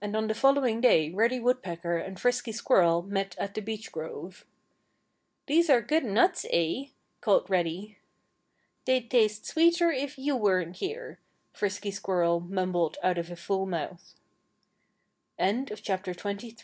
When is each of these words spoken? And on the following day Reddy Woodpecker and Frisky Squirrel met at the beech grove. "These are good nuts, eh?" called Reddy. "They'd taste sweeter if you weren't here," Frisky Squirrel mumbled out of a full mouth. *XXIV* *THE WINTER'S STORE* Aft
And 0.00 0.16
on 0.16 0.28
the 0.28 0.36
following 0.36 0.80
day 0.80 1.10
Reddy 1.10 1.40
Woodpecker 1.40 1.96
and 1.98 2.20
Frisky 2.20 2.52
Squirrel 2.52 3.02
met 3.02 3.34
at 3.40 3.54
the 3.54 3.60
beech 3.60 3.90
grove. 3.90 4.46
"These 5.48 5.68
are 5.68 5.80
good 5.80 6.04
nuts, 6.04 6.46
eh?" 6.52 6.90
called 7.20 7.50
Reddy. 7.50 7.98
"They'd 8.84 9.10
taste 9.10 9.46
sweeter 9.46 9.90
if 9.90 10.16
you 10.16 10.36
weren't 10.36 10.76
here," 10.76 11.18
Frisky 11.52 11.90
Squirrel 11.90 12.38
mumbled 12.38 12.98
out 13.02 13.18
of 13.18 13.32
a 13.32 13.34
full 13.34 13.66
mouth. 13.66 14.14
*XXIV* 15.40 15.40
*THE 15.40 15.74
WINTER'S 15.74 16.20
STORE* 16.20 16.30
Aft 16.30 16.44